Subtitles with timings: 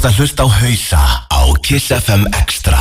[0.00, 2.78] ert að hlusta á hausa á Kiss FM Extra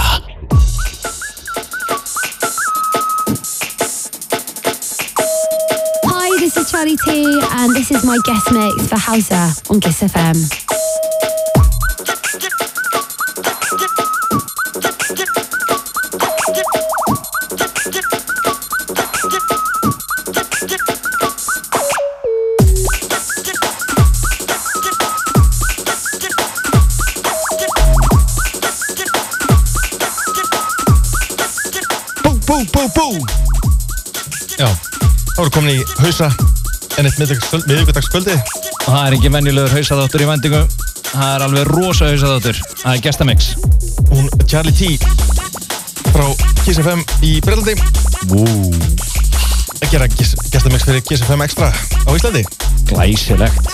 [6.07, 7.27] Hi, this is Charlie T,
[7.59, 10.68] and this is my guest mix for Hausa on Kiss FM.
[36.03, 36.29] Hausa
[36.99, 40.61] en eitt miðvíkudagskvöldi Og það er ekki venjulegur hausaðáttur í vendingu.
[41.09, 43.49] Það er alveg rosa hausaðáttur Það er gestamix.
[44.09, 44.97] Hún Charlie T.
[46.09, 46.25] frá
[46.63, 47.75] Kiss FM í Breitlandi
[48.29, 48.73] Wow.
[49.79, 52.43] að gera gestamix fyrir Kiss FM Extra á Íslandi.
[52.89, 53.69] Glæsilegt.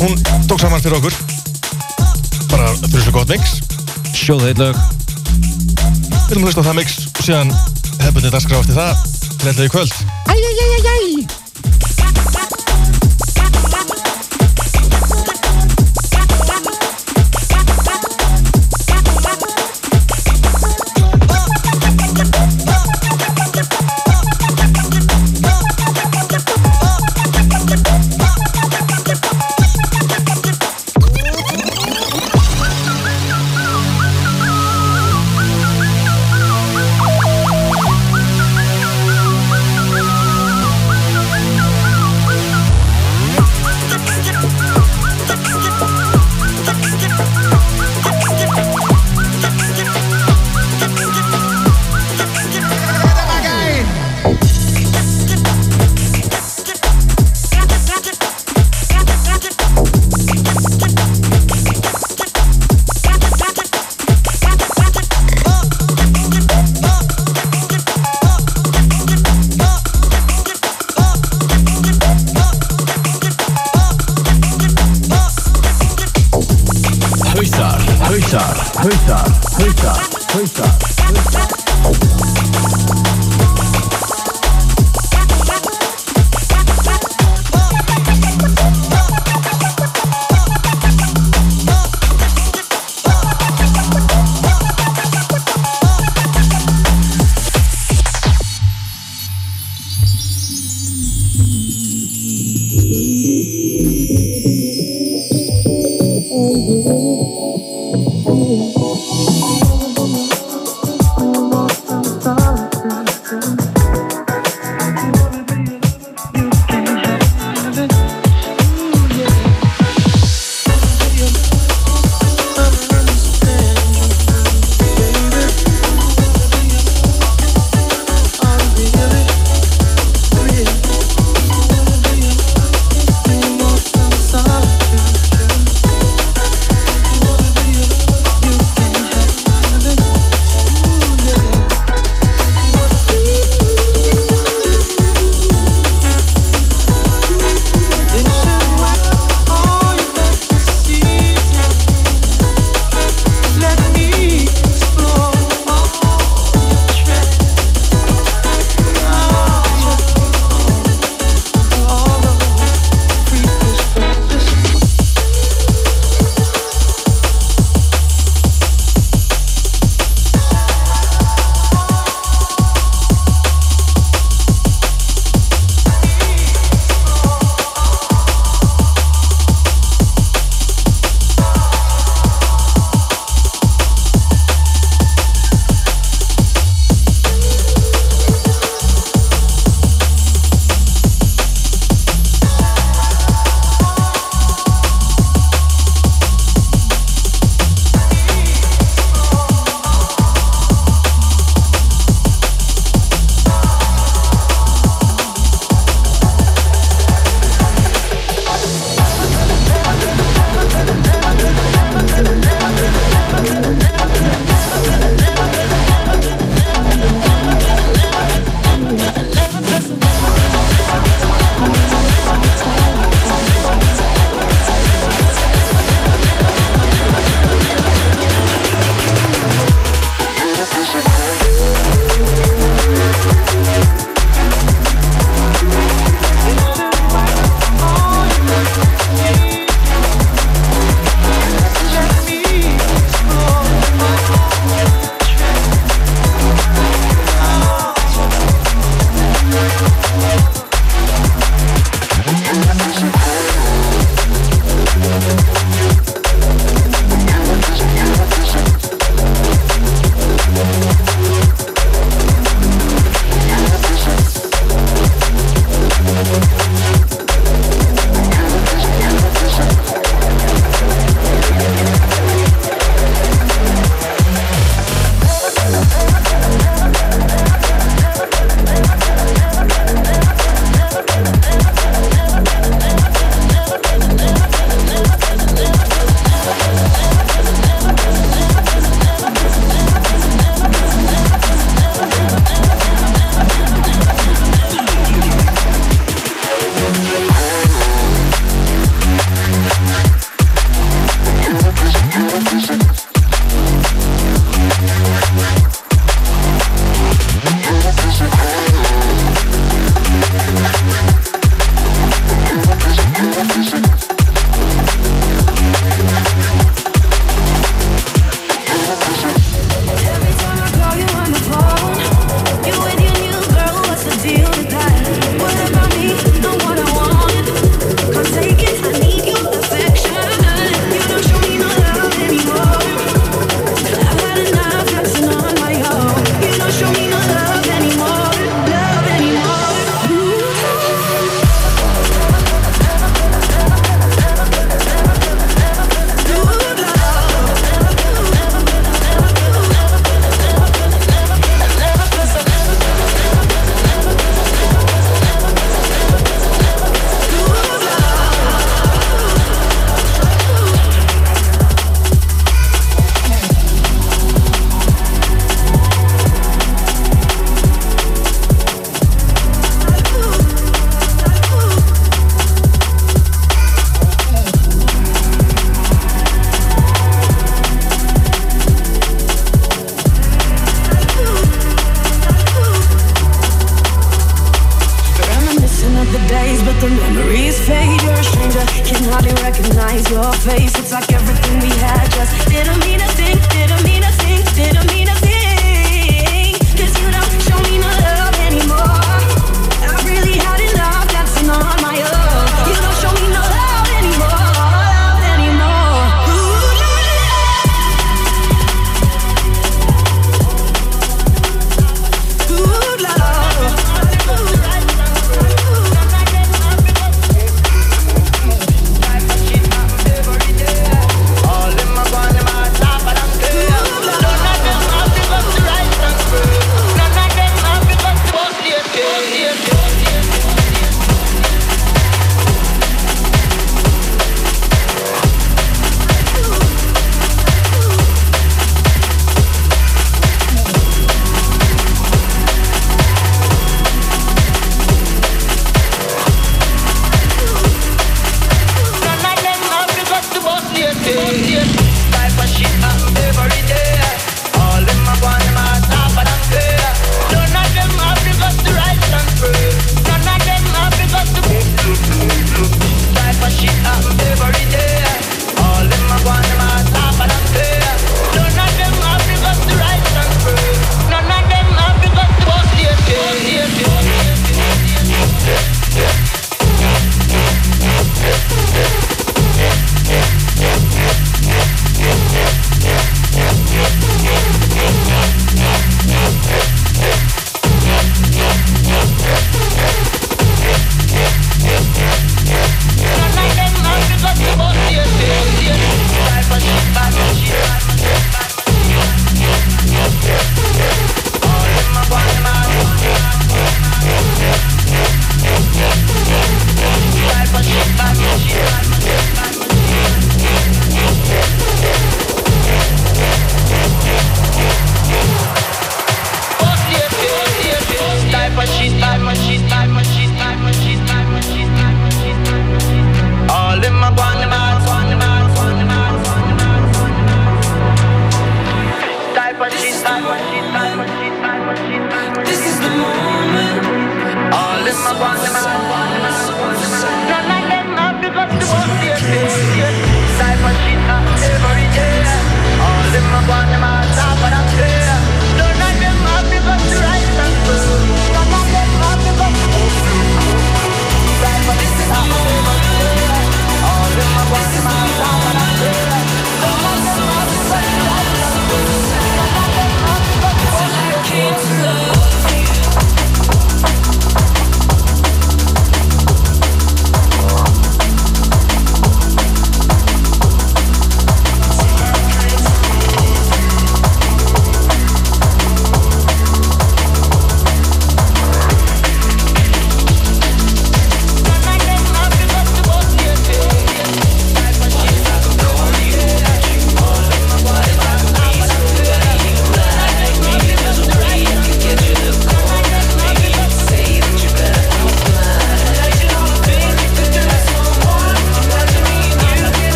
[0.00, 0.16] Hún
[0.48, 1.14] tók saman fyrir okkur.
[2.50, 3.60] Bara þrjuslega gott mix.
[4.16, 4.80] Sjóðu eitt lög.
[6.26, 7.54] Við viljum hlusta á það mix og síðan
[8.00, 9.09] hefðbundið dagskrá eftir það
[9.40, 10.09] til eitthvað í kvöld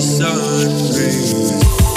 [0.00, 0.38] sun
[0.96, 1.89] rays.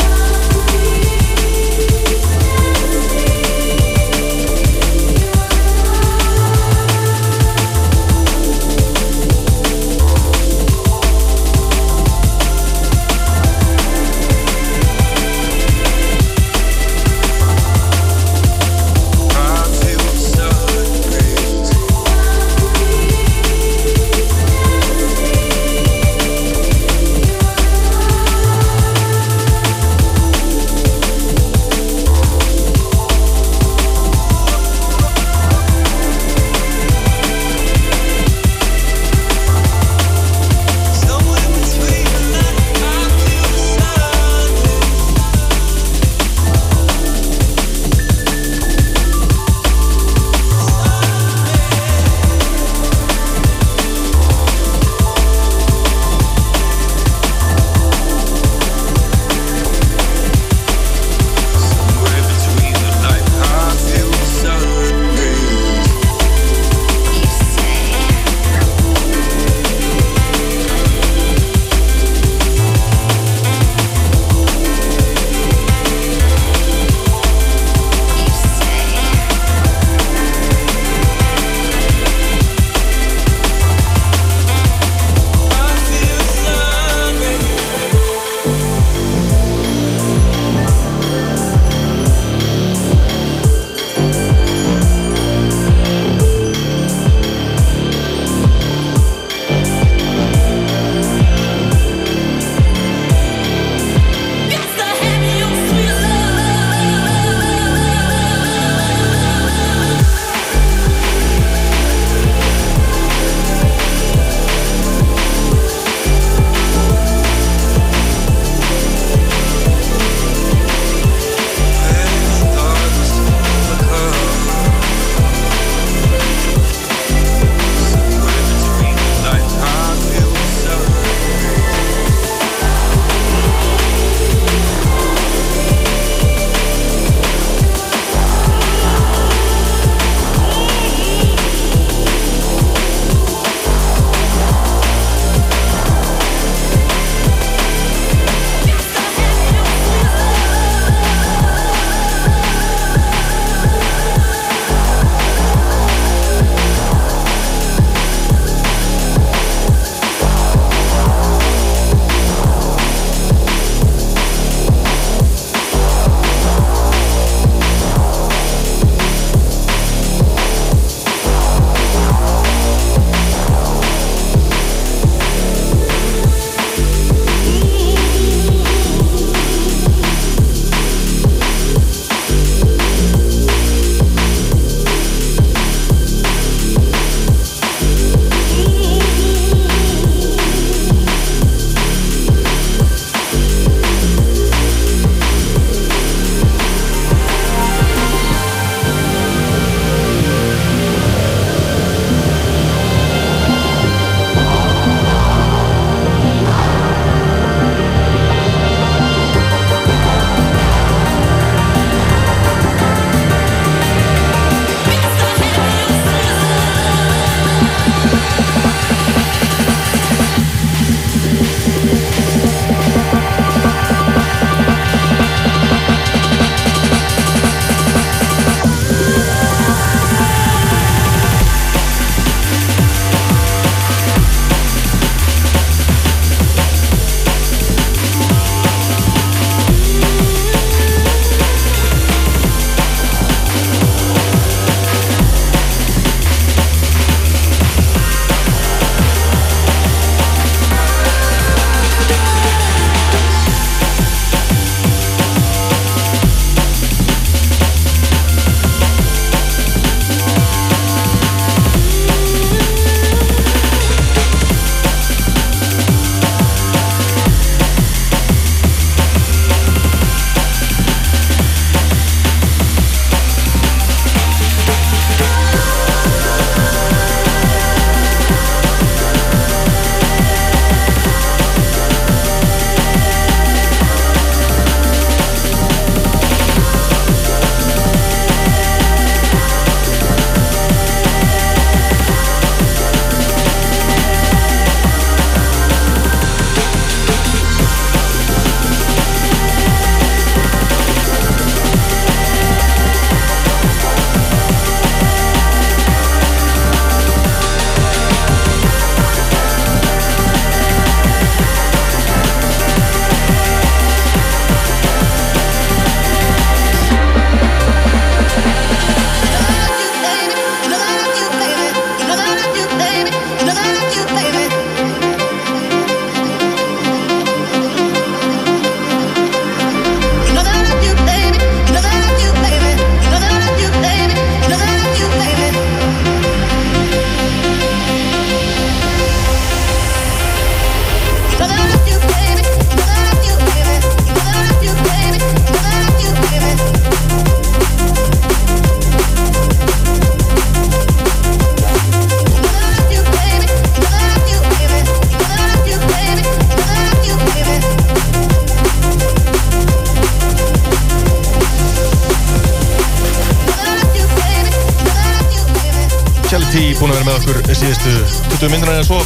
[368.44, 368.98] 20 minnuna eða svo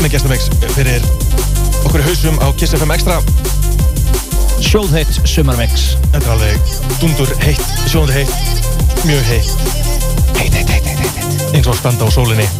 [0.00, 1.04] með gestamix fyrir
[1.86, 3.20] okkur hausum á Kiss FM Extra?
[4.64, 5.92] Sjóðheitt Sumarmix.
[6.08, 9.56] Þetta er alveg dundur heitt, sjóðandi heitt mjög heitt.
[10.40, 12.50] Heitt, heitt, heitt, heitt, eins og standa á sólinni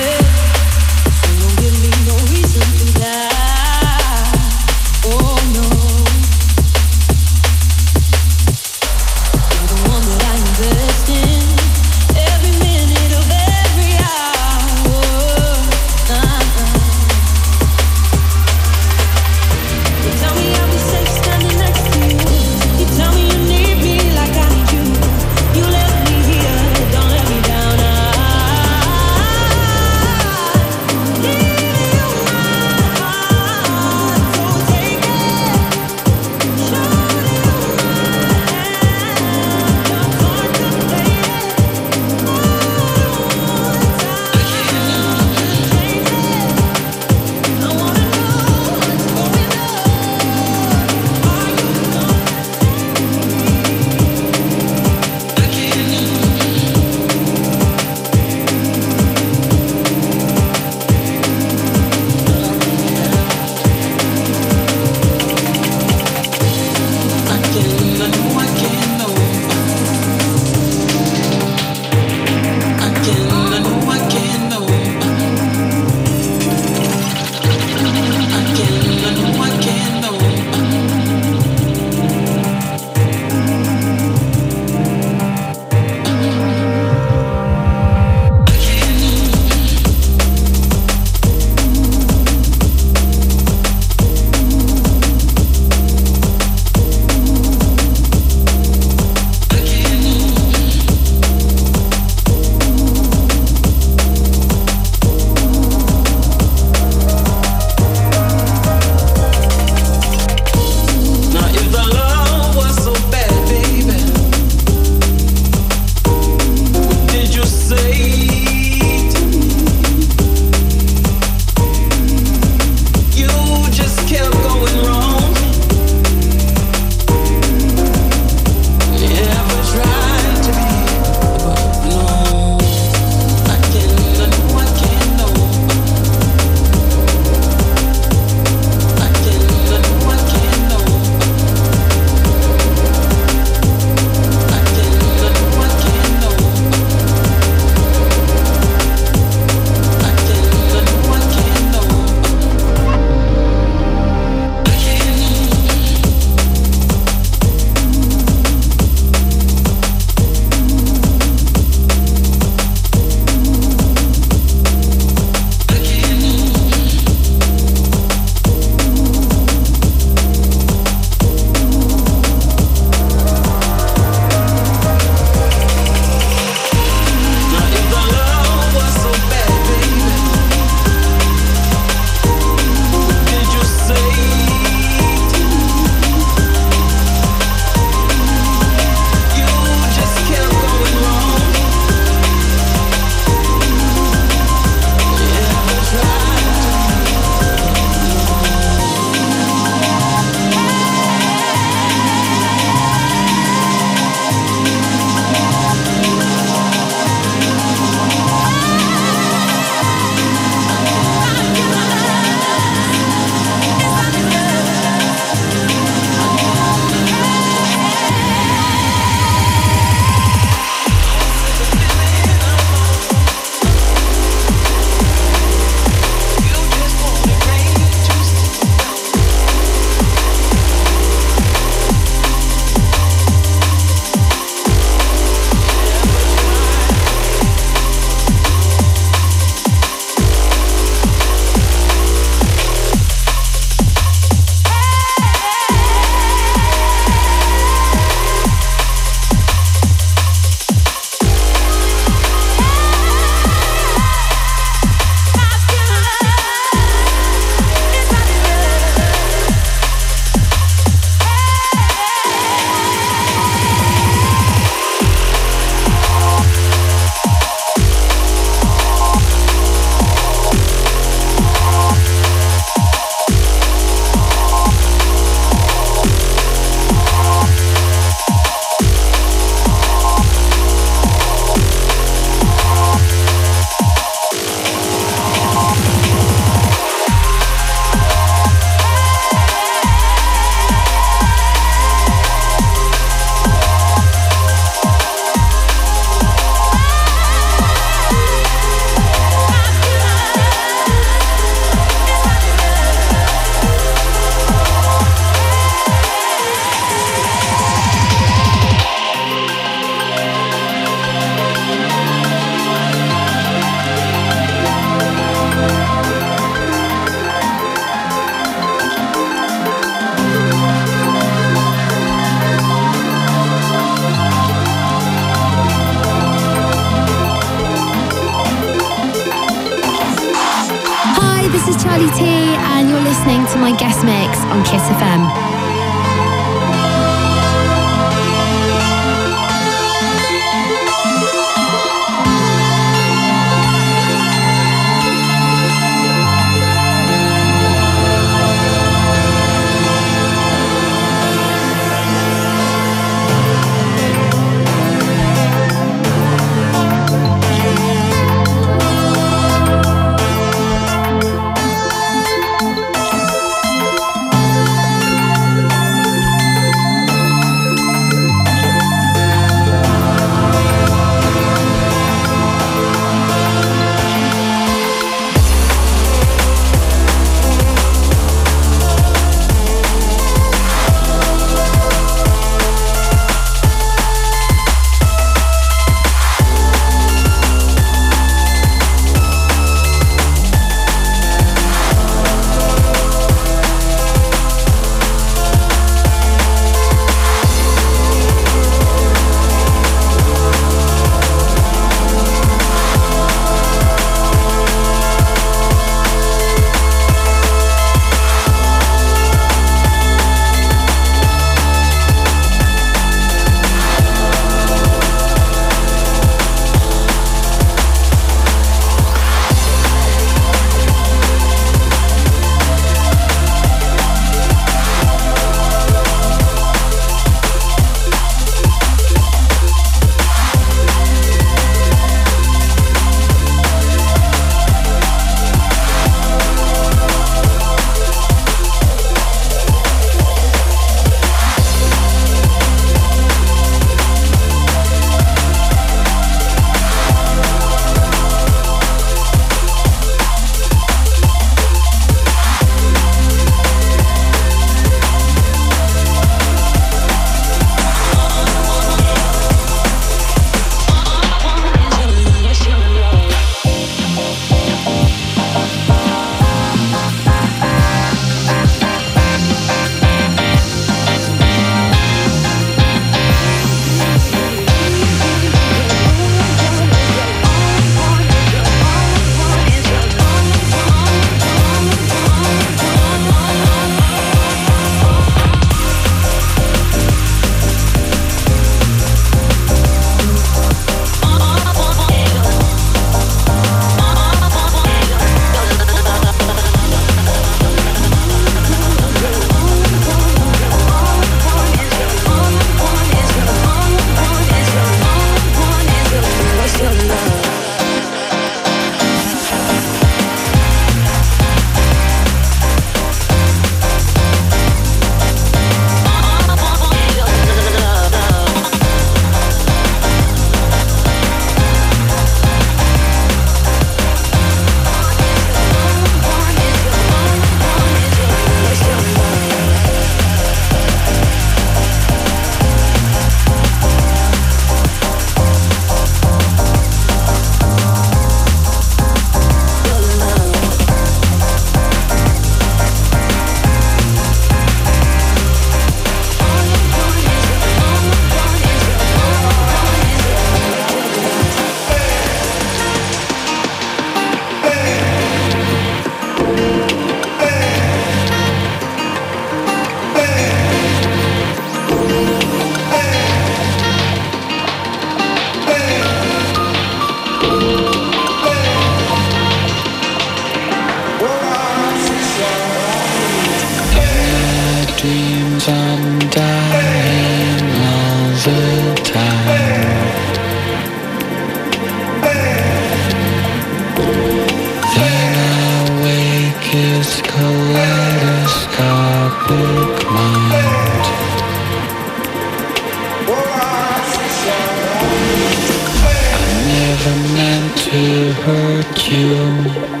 [597.91, 600.00] to hurt you.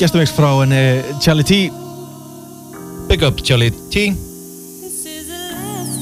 [0.00, 1.68] Gestumix frá henni Charlie T
[3.10, 4.14] Big up Charlie T.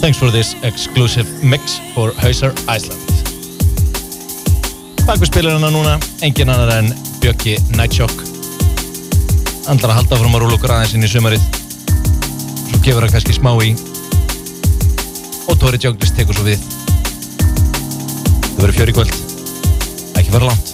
[0.00, 3.00] Thanks for this exclusive mix for Hauser Iceland.
[5.08, 6.92] Bak við spilarina núna, engin annar en
[7.22, 8.12] Bjöggi Nightshock.
[9.72, 11.50] Andlar að halda frum að rúla okkur aðeins inn í sumarið.
[12.68, 13.72] Svo gefur hann kannski smá í.
[15.48, 16.62] Og Tóri Jónglis tekur svo við.
[17.40, 19.22] Það verður fjör í kvöld.
[20.12, 20.67] Ekki fara langt.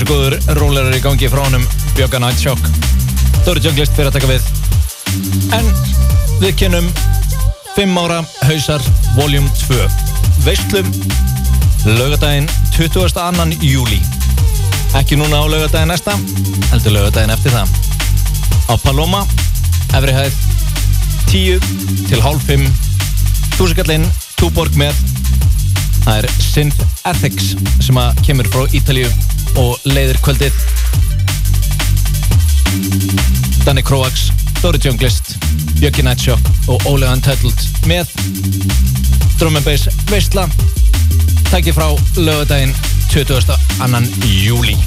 [0.00, 2.68] Drusugóður rólerar í gangi frá honum Björga Night Shock
[3.44, 4.46] Dóri Junglist fyrir að taka við.
[5.52, 5.66] En
[6.40, 6.86] við kennum
[7.74, 9.76] 5 ára hausar Volume 2
[10.46, 10.88] Veistlum
[11.84, 12.48] Laugadaginn
[12.78, 13.60] 22.
[13.60, 13.98] júli
[14.96, 16.14] Ekki núna á laugadaginn næsta
[16.70, 17.68] Heldur laugadaginn eftir það.
[18.72, 19.26] Á Paloma
[19.98, 20.38] Efri hæð
[21.28, 22.64] 10 til hálf 5
[23.58, 24.08] Þúsikallinn
[24.40, 24.96] Túborg með.
[26.06, 27.52] Það er Synth Ethics
[27.84, 29.12] sem að kemur frá Ítalíu
[29.58, 30.52] og leiðir kvöldið
[33.64, 34.28] Danny Kroax,
[34.60, 35.34] Dóri Junglist
[35.80, 38.12] Björki Nightshock og Ólega Untitled með
[39.40, 40.46] Drum and Bass Veistla
[41.50, 41.88] Tæki frá
[42.20, 42.76] lögadaginn
[43.10, 43.58] 22.
[44.44, 44.78] júli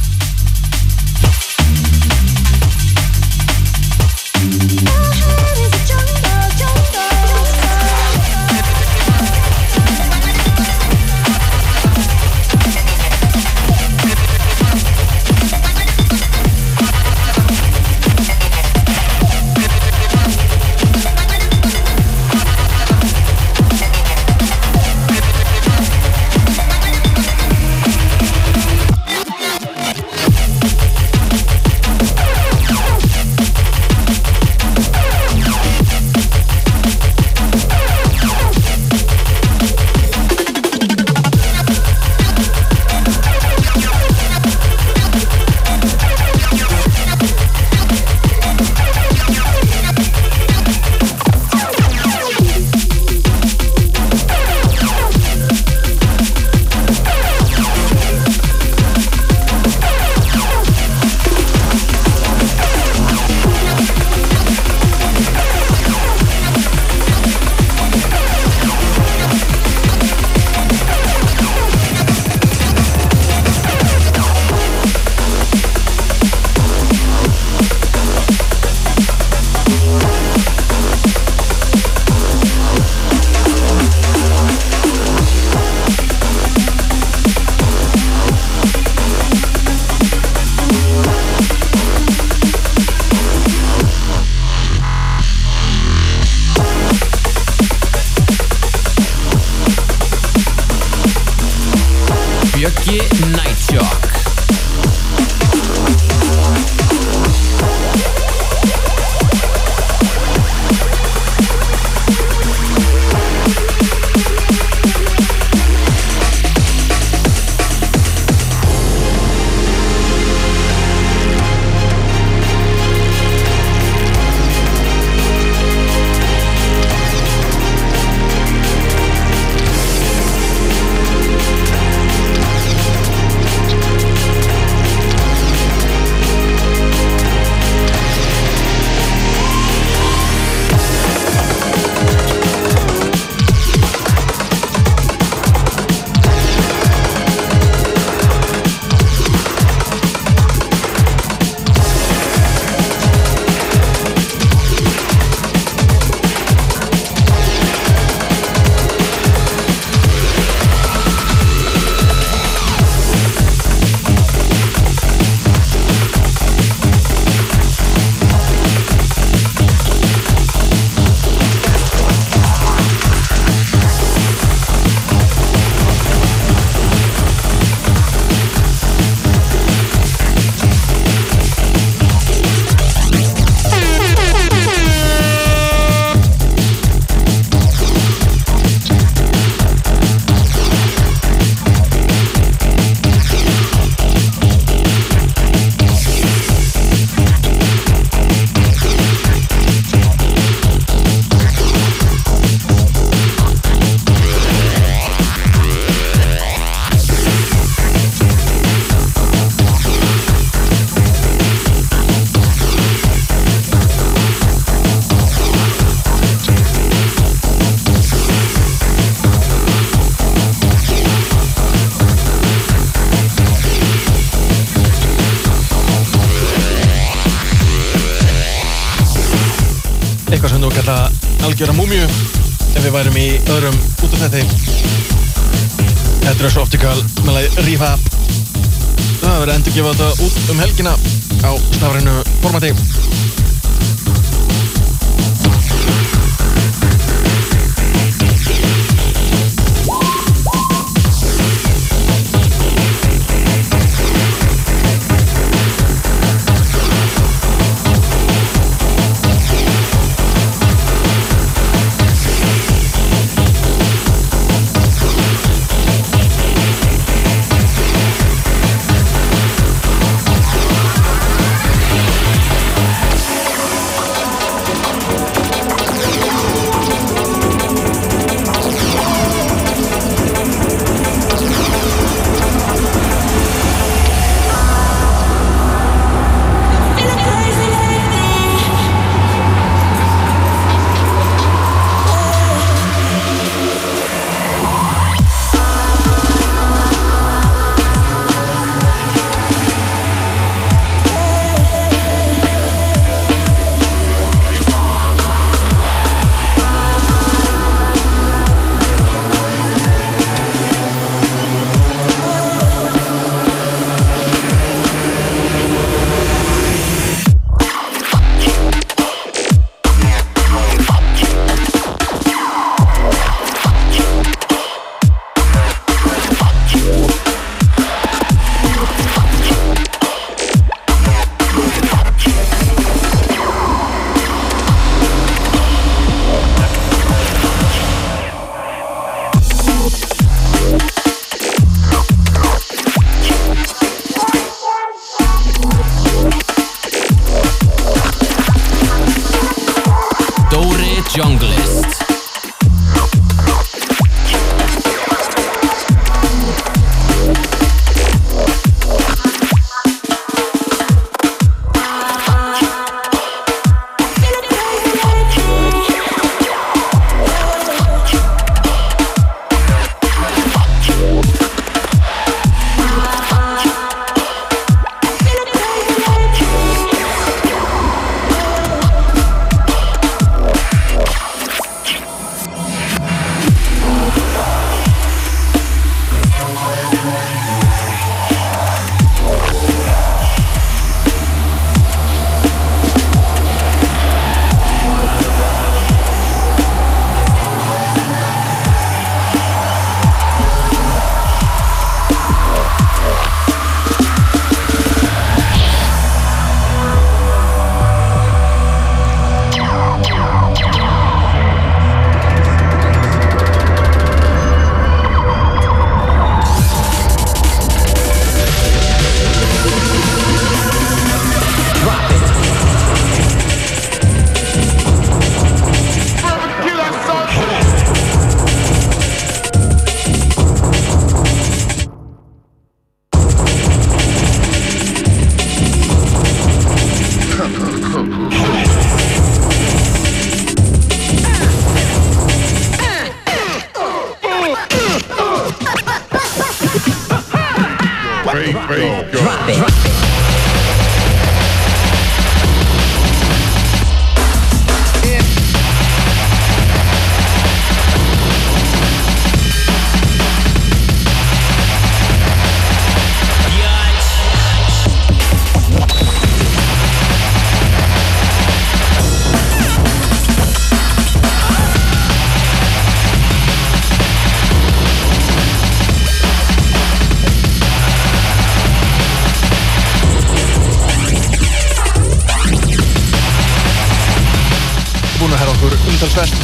[486.04, 486.36] umtalsvert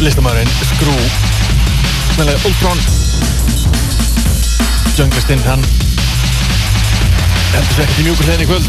[0.00, 0.94] Listamæðurinn Skrú
[2.16, 2.80] Meðlega Ultron
[4.96, 5.64] Junglistinn hann
[7.52, 8.66] Heldur sér ekkert í mjúkur hliðin í kvöld.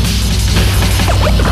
[1.17, 1.51] Would you be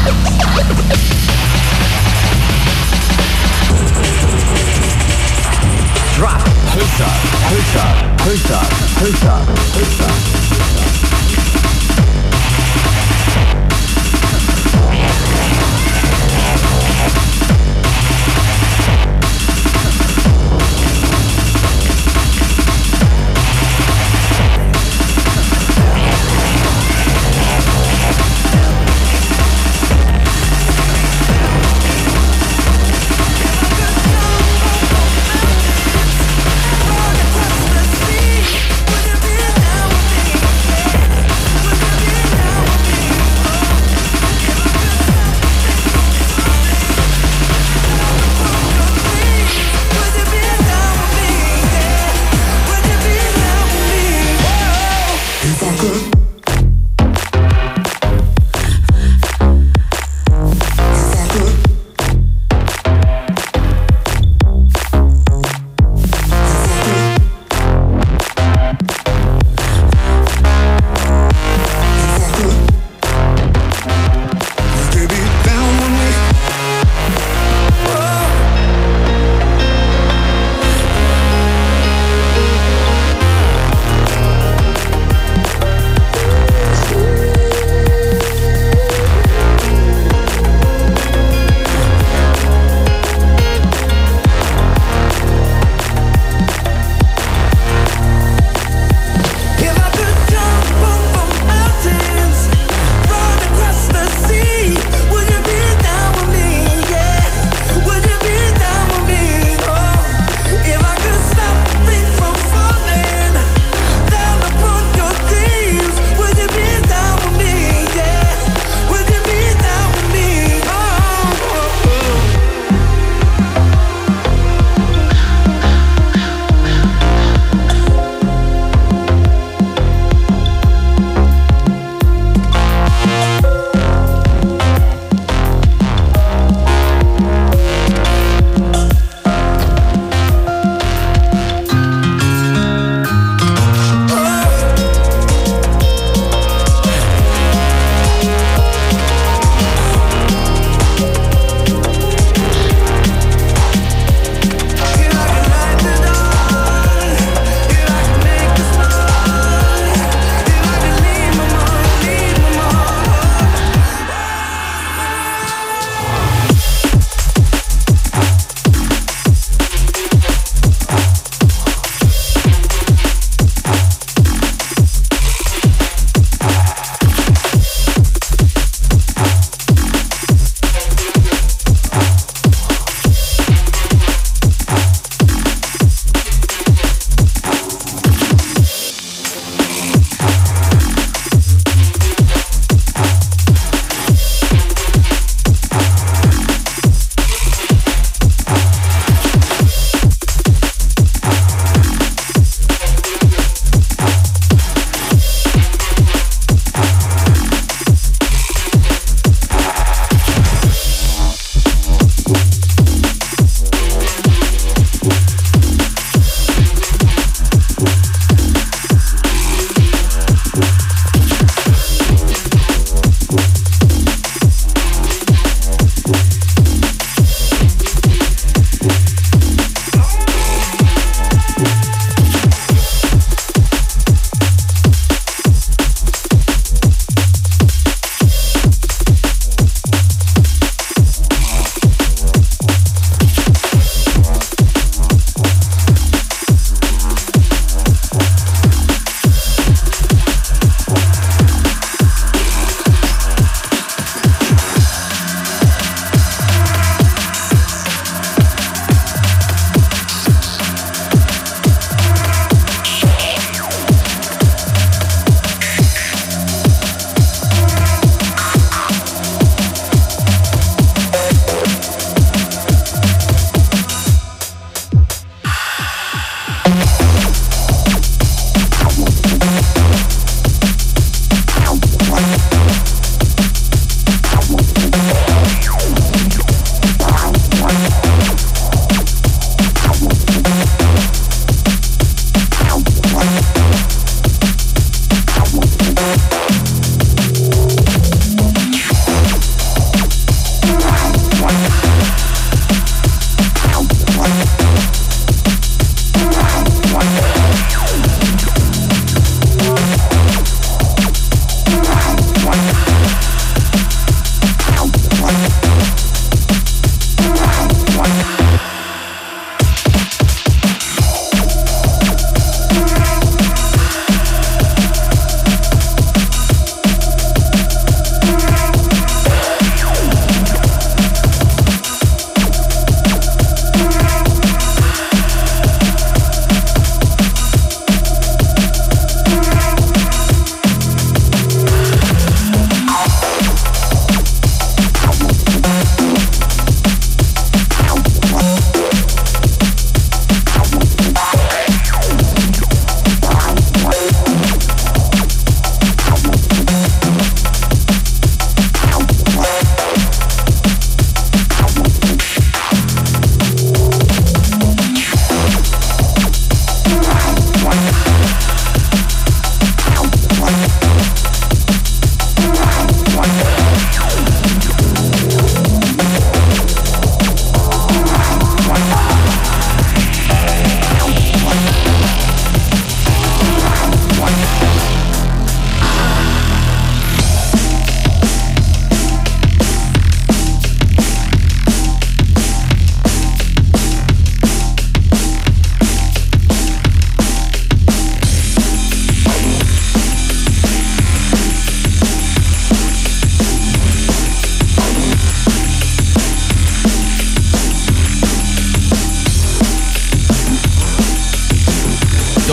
[9.23, 11.12] down with me?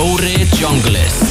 [0.01, 1.30] Dóri Junglist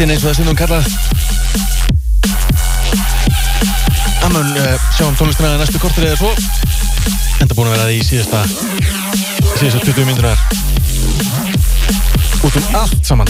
[0.00, 0.84] tvistin eins og það stundum kallað
[4.20, 6.30] Það mun uh, sjá um tónlistina næstu kortur eða svo.
[7.42, 8.40] Enda búin að vera í síðasta
[9.58, 10.38] síðasta 20 myndunar
[12.40, 13.28] út um allt saman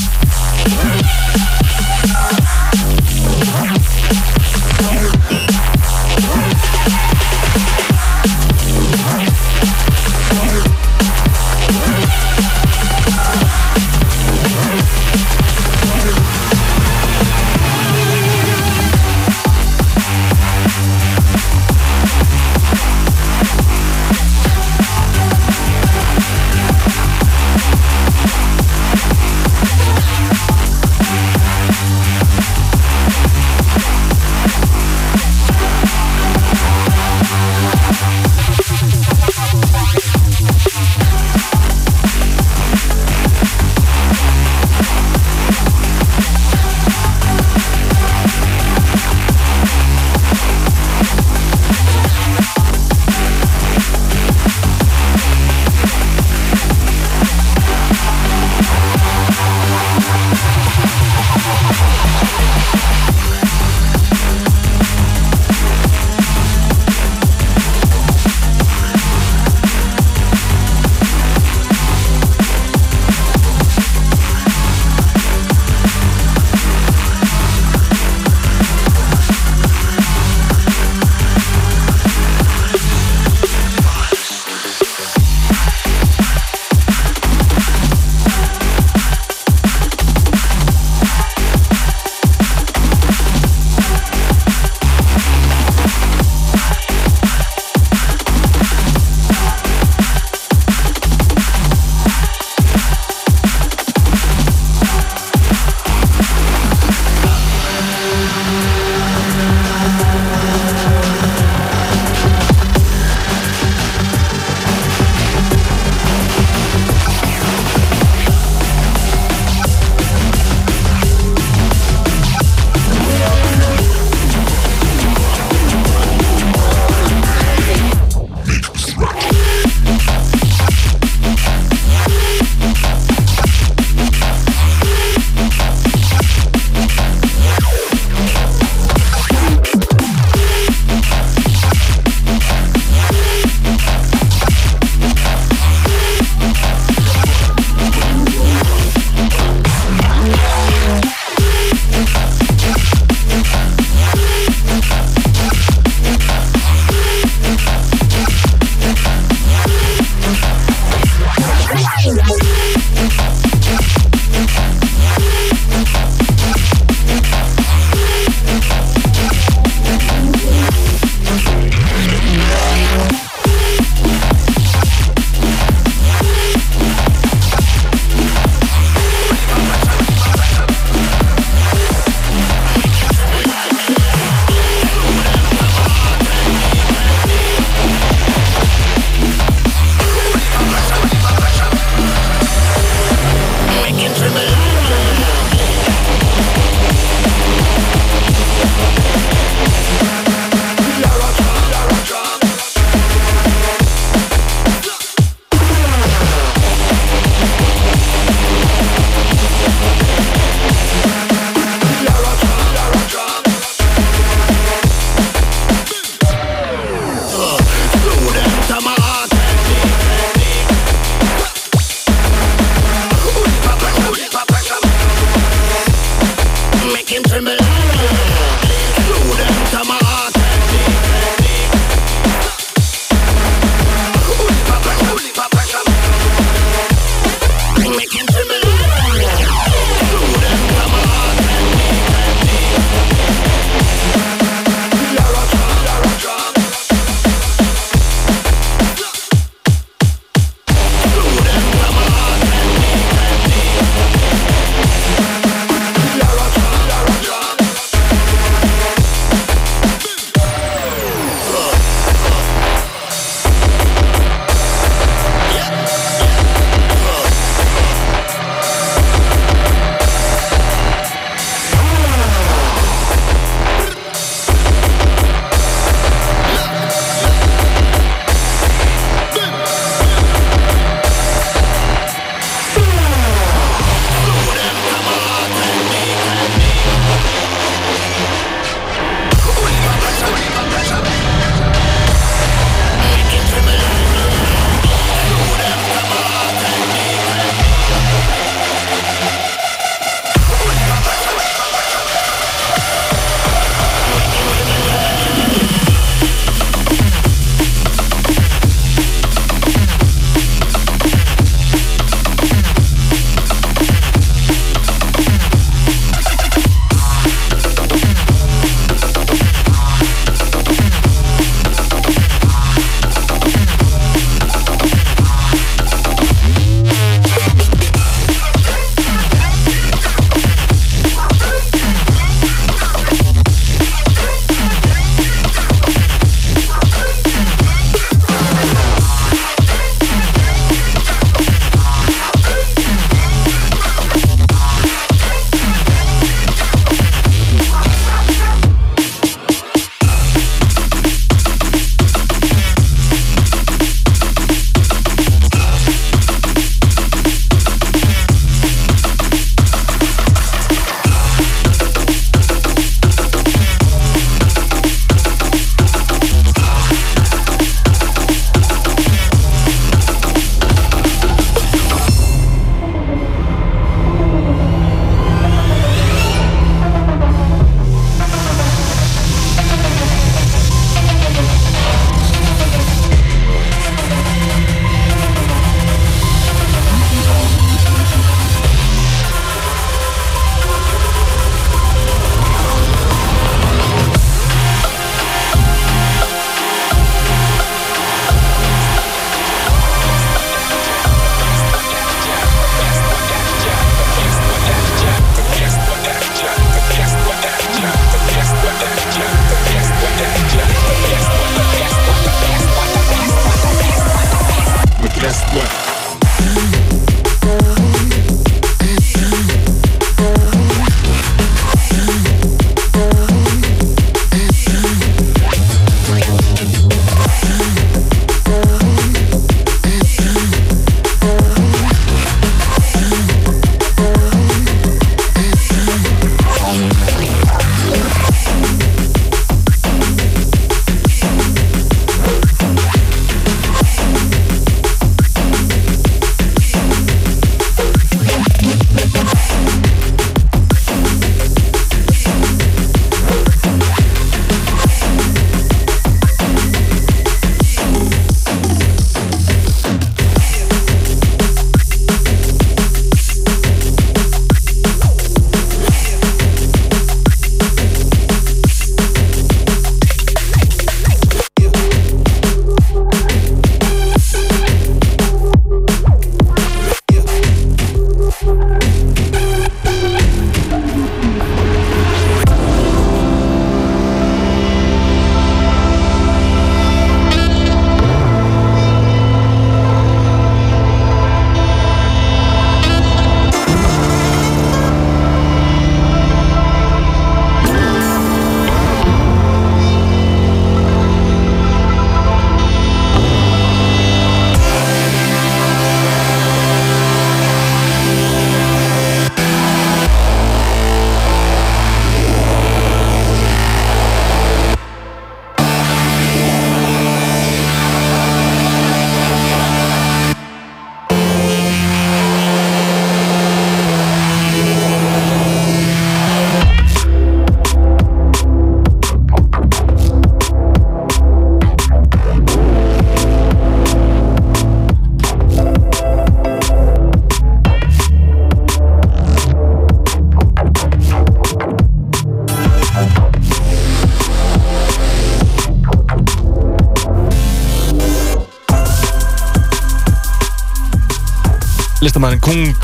[552.01, 552.75] listamæðin Kung.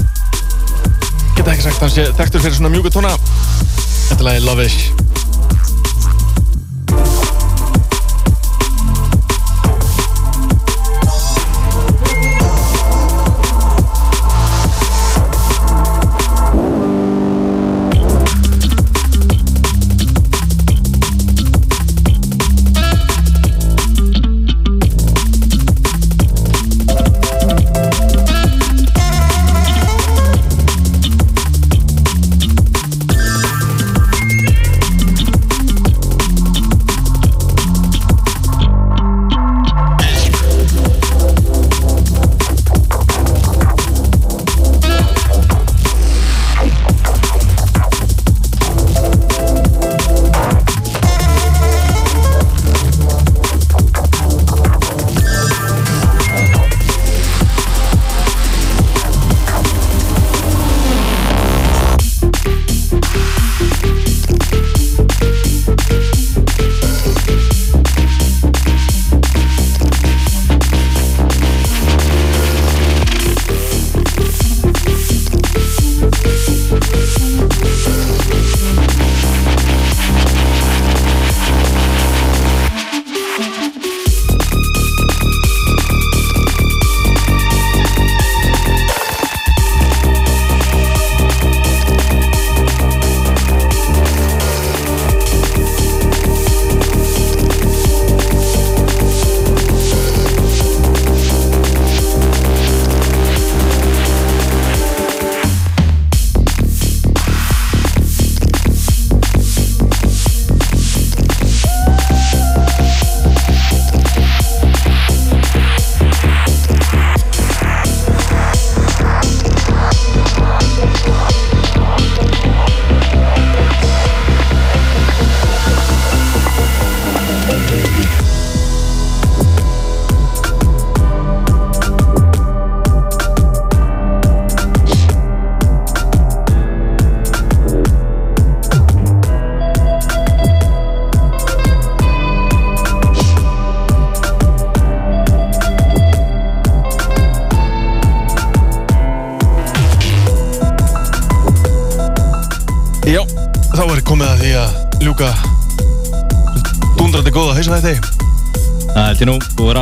[1.36, 3.16] Geta ekki sagt að hann sé þekktur fyrir svona mjúku tóna.
[4.10, 4.80] Þetta lagi Love-ish.
[4.90, 4.95] Já,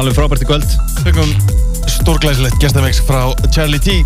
[0.04, 0.72] alveg frábært í kvöld.
[1.00, 1.30] Fengum
[1.88, 4.02] stórglæsilegt gestamix frá Charlie T.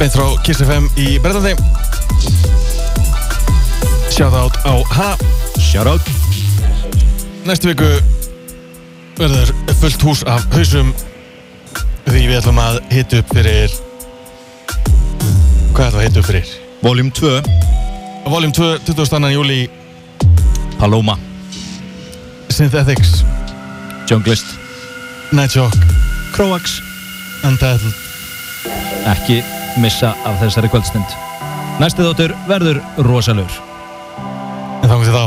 [0.00, 1.52] Beint frá Kiss FM í Breitlandi
[4.10, 5.30] Shoutout á hana
[5.62, 6.10] Shoutout.
[7.46, 7.92] Næstu viku
[9.20, 10.90] verður fullt hús af hausum.
[12.08, 13.78] Því við ætlum að hita upp fyrir
[15.76, 16.54] hvað ætlum að hita upp fyrir?
[16.82, 17.36] Voljum 2
[18.30, 19.34] Voljum 2, 22.
[19.36, 19.60] júli
[20.80, 21.18] Paloma.
[22.50, 23.19] Synthetics,
[24.10, 24.46] Junglist
[25.30, 25.76] Nightshock,
[26.32, 26.80] Croax
[27.46, 27.94] Untitled
[29.06, 29.38] Ekki
[29.78, 31.14] missa af þessari kvöldstund.
[31.78, 33.60] Næsti þáttur verður rosalur
[34.82, 35.24] En þá kom til þá.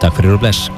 [0.00, 0.77] Takk fyrir og bless